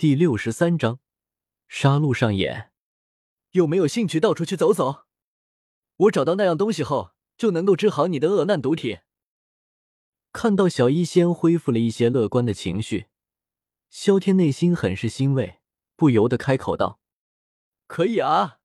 [0.00, 0.98] 第六十三章
[1.68, 2.72] 杀戮上演。
[3.50, 5.04] 有没有兴趣到处去走走？
[5.96, 9.00] 我找到那样东西后，就能够治好你的恶难毒体。
[10.32, 13.08] 看到小医仙恢复了一些乐观的情绪，
[13.90, 15.58] 萧天内心很是欣慰，
[15.96, 16.98] 不由得开口道
[17.86, 18.60] ：“可以啊。”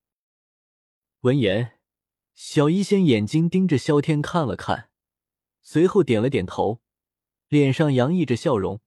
[1.19, 1.79] 闻言，
[2.33, 4.89] 小医仙眼睛盯着萧天看了看，
[5.61, 6.79] 随后点了点头，
[7.49, 8.79] 脸上洋溢着笑容。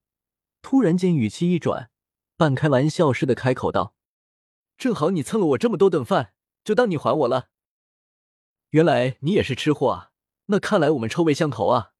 [0.62, 1.91] 突然间，语气一转，
[2.39, 3.96] 半开玩笑似的开口道
[4.78, 7.51] ：“正好你蹭了我这么多顿饭，就当你还我了。
[8.70, 10.12] 原来你也是吃货啊，
[10.47, 11.95] 那看来我们臭味相投啊。”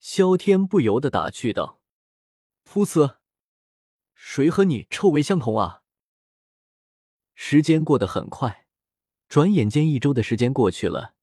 [0.00, 1.82] 萧天不由得打趣道
[2.66, 3.18] ：“噗呲，
[4.14, 5.82] 谁和你臭味相同啊？”
[7.36, 8.66] 时间过得很快，
[9.28, 11.14] 转眼间一周的时间过去了。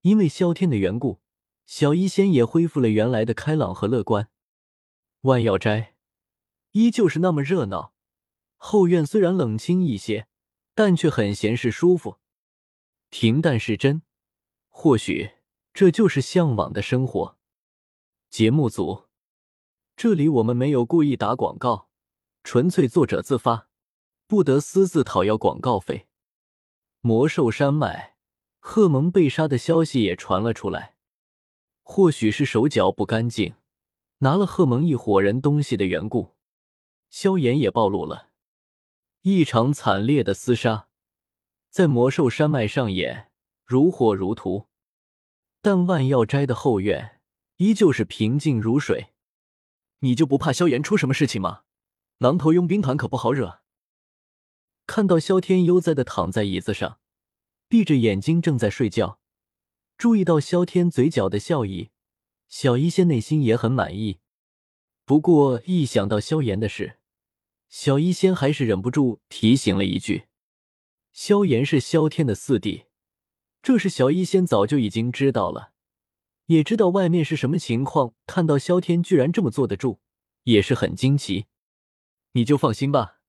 [0.00, 1.20] 因为萧天的缘故，
[1.66, 4.28] 小医仙也恢复了原来的开朗和乐观。
[5.20, 5.94] 万药斋
[6.72, 7.92] 依旧是那么热闹，
[8.56, 10.28] 后院虽然冷清一些，
[10.74, 12.18] 但却很闲适舒服。
[13.08, 14.02] 平淡是真，
[14.68, 15.32] 或许
[15.74, 17.36] 这就是向往的生活。
[18.28, 19.06] 节目组，
[19.96, 21.88] 这里我们没有故意打广告，
[22.44, 23.68] 纯粹作者自发，
[24.28, 26.06] 不得私自讨要广告费。
[27.00, 28.14] 魔兽山脉，
[28.60, 30.94] 贺蒙被杀的消息也传了出来，
[31.82, 33.54] 或许是手脚不干净，
[34.18, 36.36] 拿了贺蒙一伙人东西的缘故，
[37.10, 38.30] 萧炎也暴露了。
[39.22, 40.88] 一场惨烈的厮杀
[41.68, 43.30] 在魔兽山脉上演，
[43.66, 44.68] 如火如荼，
[45.60, 47.18] 但万药斋的后院。
[47.56, 49.08] 依旧是平静如水，
[49.98, 51.64] 你就不怕萧炎出什么事情吗？
[52.16, 53.60] 狼头佣兵团可不好惹。
[54.86, 57.00] 看到萧天悠哉的躺在椅子上，
[57.68, 59.20] 闭着眼睛正在睡觉，
[59.98, 61.90] 注意到萧天嘴角的笑意，
[62.48, 64.20] 小医仙内心也很满意。
[65.04, 66.99] 不过一想到萧炎的事，
[67.70, 70.24] 小医仙还是忍不住提醒了一句
[71.14, 72.86] ：“萧炎是萧天的四弟。”
[73.62, 75.72] 这是小医仙早就已经知道了。
[76.46, 80.00] 也知道外面是什么情况，看到萧天居然这么坐得住，
[80.42, 81.46] 也是很惊奇。
[82.32, 83.20] 你就放心吧，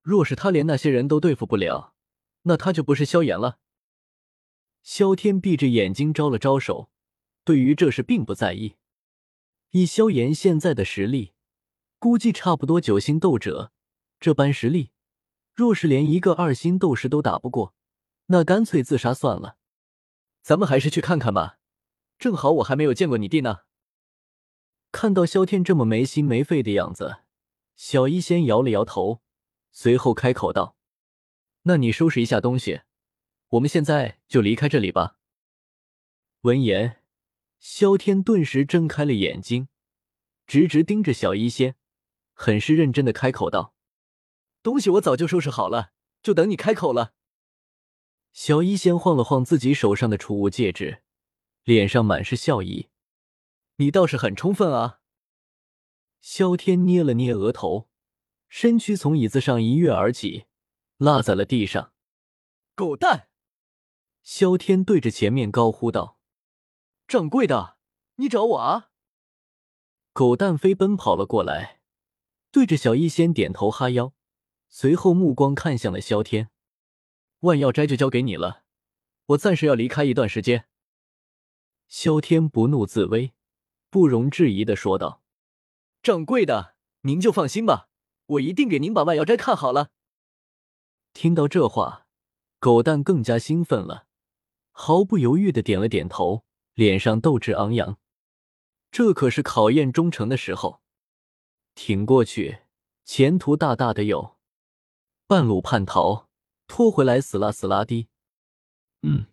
[0.00, 1.94] 若是他连那些人都对付不了，
[2.44, 3.58] 那他就不是萧炎了。
[4.82, 6.90] 萧天闭着眼睛招了招手，
[7.44, 8.76] 对于这事并不在意。
[9.72, 11.34] 以萧炎现在的实力，
[12.00, 13.72] 估计差不多九星斗者，
[14.18, 14.90] 这般实力，
[15.52, 17.74] 若是连一个二星斗士都打不过，
[18.28, 19.58] 那干脆自杀算了。
[20.40, 21.58] 咱们还是去看看吧。
[22.18, 23.58] 正好我还没有见过你弟呢。
[24.90, 27.18] 看到萧天这么没心没肺的样子，
[27.76, 29.20] 小医仙摇了摇头，
[29.70, 30.76] 随后开口道
[31.64, 32.80] ：“那你收拾一下东西，
[33.50, 35.18] 我们现在就离开这里吧。”
[36.40, 37.02] 闻言，
[37.58, 39.68] 萧天顿时睁开了眼睛，
[40.46, 41.76] 直直盯着小医仙，
[42.42, 43.74] 很是认真的开口道
[44.64, 45.92] ：“东西我早就收拾好了，
[46.22, 47.12] 就等你开口了。”
[48.32, 51.02] 小一仙晃了晃自己手上的储物戒指。
[51.64, 52.88] 脸上满是笑意，
[53.76, 55.00] 你倒是很充分啊！
[56.22, 57.90] 萧天捏了捏额头，
[58.48, 60.46] 身躯从椅子上一跃而起，
[60.96, 61.92] 落在了地上。
[62.74, 63.28] 狗蛋！
[64.22, 66.18] 萧天对着前面高呼道
[67.06, 67.76] ：“掌柜的，
[68.16, 68.92] 你找我啊！”
[70.14, 71.79] 狗蛋飞奔跑了过来，
[72.52, 74.12] 对着小医仙点头哈腰，
[74.68, 76.50] 随后目光看向了萧天
[77.40, 78.64] ：“万药斋就交给你了，
[79.26, 80.66] 我暂时要离开一段时间。”
[81.86, 83.32] 萧天不怒自威，
[83.88, 85.22] 不容置疑的说道
[86.02, 87.88] ：“掌柜的，您就放心吧，
[88.26, 89.90] 我一定给您把万药斋看好了。”
[91.12, 92.06] 听到这话，
[92.58, 94.06] 狗蛋更加兴奋了，
[94.70, 96.44] 毫不犹豫的点了点头，
[96.74, 97.98] 脸上斗志昂扬。
[98.92, 100.79] 这可是考验忠诚的时候，
[101.74, 102.60] 挺过去，
[103.04, 104.36] 前途大大的有；
[105.26, 106.28] 半路叛逃，
[106.66, 108.08] 拖回来死啦死啦的。
[109.02, 109.26] 嗯，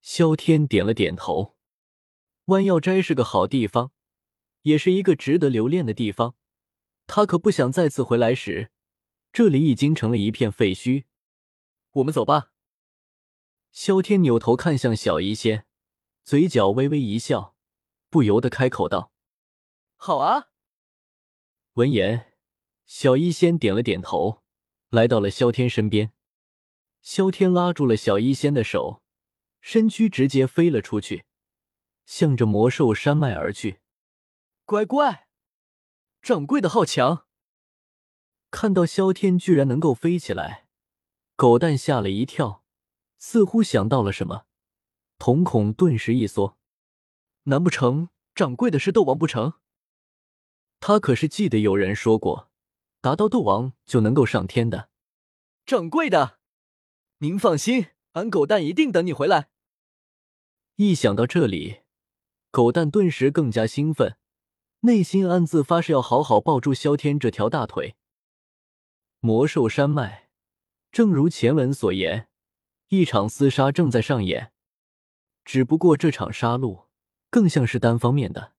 [0.00, 1.54] 萧天点了点头。
[2.46, 3.92] 万药斋是个好地方，
[4.62, 6.34] 也是一个值得留恋的地方。
[7.06, 8.70] 他可不想再次回来时，
[9.32, 11.04] 这里已经成了一片废墟。
[11.92, 12.50] 我们走吧。
[13.70, 15.66] 萧天扭头看向小医仙，
[16.22, 17.54] 嘴角微微一笑，
[18.08, 19.12] 不由得开口道
[19.96, 20.50] ：“好啊。”
[21.74, 22.32] 闻言，
[22.86, 24.44] 小医仙点了点头，
[24.90, 26.12] 来到了萧天身边。
[27.02, 29.02] 萧天拉住了小医仙的手，
[29.60, 31.24] 身躯直接飞了出去。
[32.06, 33.80] 向着魔兽山脉而去，
[34.64, 35.26] 乖乖，
[36.22, 37.26] 掌柜的好强！
[38.52, 40.68] 看到萧天居然能够飞起来，
[41.34, 42.62] 狗蛋吓了一跳，
[43.18, 44.46] 似乎想到了什么，
[45.18, 46.56] 瞳孔顿时一缩。
[47.44, 49.54] 难不成掌柜的是斗王不成？
[50.86, 52.50] 他可是记得有人说过，
[53.00, 54.90] 达到斗王就能够上天的。
[55.64, 56.38] 掌柜的，
[57.20, 59.48] 您放心，俺狗蛋一定等你回来。
[60.76, 61.80] 一想到这里，
[62.50, 64.18] 狗蛋顿时更加兴奋，
[64.80, 67.96] 内心暗自发誓要好好抱住萧天这条大腿。
[69.20, 70.28] 魔兽山脉，
[70.92, 72.28] 正如前文所言，
[72.88, 74.52] 一场厮杀正在上演，
[75.46, 76.88] 只不过这场杀戮
[77.30, 78.52] 更像是单方面的，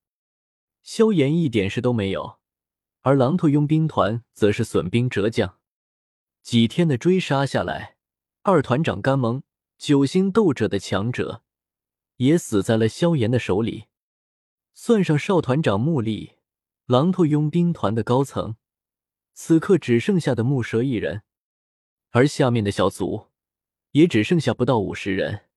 [0.85, 2.37] 萧炎一点事都没有，
[3.01, 5.57] 而狼头佣兵团则是损兵折将。
[6.43, 7.97] 几天的追杀下来，
[8.43, 9.41] 二团长甘蒙
[9.79, 11.43] 九星斗者的强者
[12.17, 13.85] 也死在了萧炎的手里，
[14.75, 16.33] 算上少团长穆力，
[16.85, 18.55] 狼头佣兵团的高层。
[19.33, 21.23] 此刻只剩下的木蛇一人，
[22.11, 23.31] 而下面的小卒
[23.93, 25.47] 也只剩下不到五十人。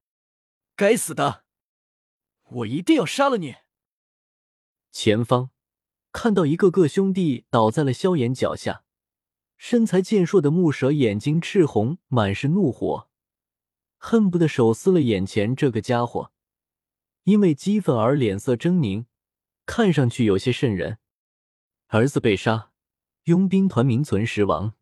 [0.74, 1.44] 该死的，
[2.44, 3.56] 我一定要杀了你！
[4.90, 5.50] 前方
[6.12, 8.84] 看到一个个兄弟倒在了萧炎脚下，
[9.56, 13.08] 身材健硕的木蛇眼睛赤红，满是怒火，
[13.96, 16.32] 恨不得手撕了眼前这个家伙。
[17.24, 19.04] 因为激愤而脸色狰狞，
[19.66, 20.98] 看上去有些瘆人。
[21.88, 22.72] 儿子被杀。
[23.24, 24.72] 佣兵团名存实亡，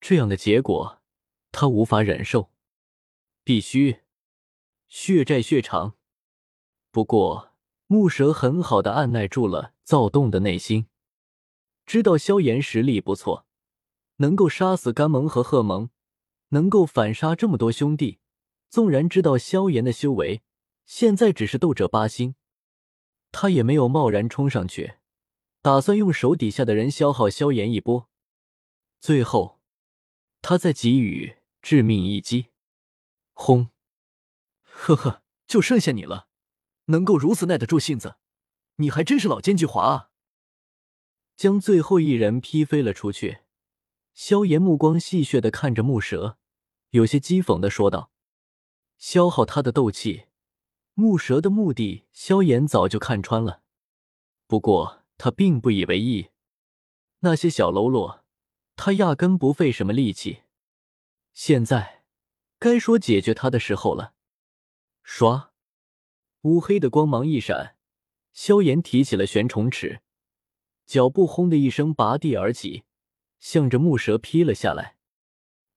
[0.00, 1.02] 这样的结果
[1.52, 2.50] 他无法忍受，
[3.44, 4.00] 必须
[4.88, 5.94] 血债血偿。
[6.90, 7.49] 不过
[7.92, 10.86] 木蛇很好的按耐住了躁动的内心，
[11.84, 13.48] 知道萧炎实力不错，
[14.18, 15.90] 能够杀死甘蒙和贺蒙，
[16.50, 18.20] 能够反杀这么多兄弟。
[18.68, 20.42] 纵然知道萧炎的修为
[20.86, 22.36] 现在只是斗者八星，
[23.32, 24.98] 他也没有贸然冲上去。
[25.60, 28.08] 打算用手底下的人消耗萧炎一波，
[29.00, 29.58] 最后
[30.40, 32.50] 他再给予致命一击。
[33.32, 33.70] 轰！
[34.62, 36.28] 呵呵，就剩下你了，
[36.90, 38.16] 能够如此耐得住性子，
[38.76, 40.10] 你还真是老奸巨猾啊！
[41.36, 43.40] 将最后一人劈飞了出去。
[44.12, 46.38] 萧炎目光戏谑的看着木蛇，
[46.90, 48.12] 有些讥讽的说道
[48.98, 50.26] ：“消耗他的斗气。”
[50.94, 53.62] 木蛇的目的，萧炎早就看穿了，
[54.46, 54.98] 不过。
[55.22, 56.30] 他并不以为意，
[57.18, 58.24] 那些小喽啰，
[58.74, 60.44] 他压根不费什么力气。
[61.34, 62.04] 现在
[62.58, 64.14] 该说解决他的时候了。
[65.04, 65.49] 唰，
[66.42, 67.76] 乌黑的光芒一闪，
[68.32, 70.00] 萧炎提起了玄虫尺，
[70.86, 72.84] 脚步轰的一声拔地而起，
[73.38, 74.96] 向着木蛇劈了下来。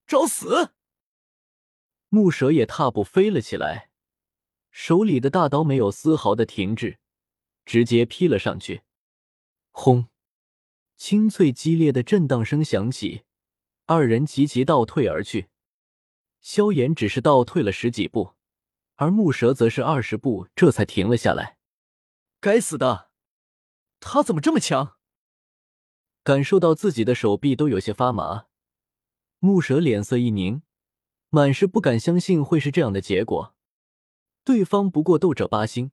[0.07, 0.71] 找死！
[2.07, 3.89] 木蛇也踏步飞了起来，
[4.71, 6.97] 手里的大刀没有丝毫的停滞，
[7.65, 8.83] 直接劈了上去。
[9.71, 10.07] 轰！
[10.95, 13.23] 清脆激烈的震荡声响起，
[13.85, 15.49] 二人齐齐倒退而去。
[16.39, 18.35] 萧炎只是倒退了十几步，
[18.95, 21.57] 而木蛇则是二十步，这才停了下来。
[22.39, 23.09] 该死的，
[23.99, 24.97] 他怎么这么强？
[26.23, 28.47] 感受到自己的手臂都有些发麻，
[29.39, 30.63] 木蛇脸色一凝，
[31.29, 33.55] 满是不敢相信会是这样的结果。
[34.43, 35.91] 对方不过斗者八星，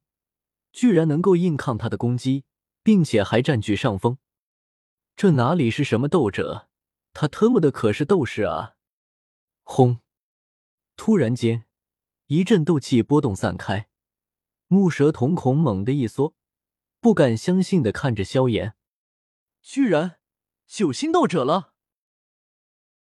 [0.73, 2.45] 居然能够硬抗他的攻击。
[2.83, 4.17] 并且还占据上风，
[5.15, 6.71] 这哪里是什么斗者？
[7.13, 8.77] 他特么的可是斗士啊！
[9.65, 10.01] 轰！
[10.97, 11.67] 突然间，
[12.31, 13.89] 一阵斗气波动散开，
[14.69, 16.37] 木蛇瞳孔猛地一缩，
[17.01, 18.77] 不敢相信的看着萧炎，
[19.61, 20.21] 居然
[20.65, 21.70] 九星斗者了。